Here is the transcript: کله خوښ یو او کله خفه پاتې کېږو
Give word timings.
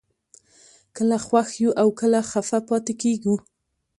کله 0.95 1.17
خوښ 1.25 1.47
یو 1.63 1.71
او 1.81 1.87
کله 1.99 2.19
خفه 2.29 2.59
پاتې 2.69 2.93
کېږو 3.01 3.35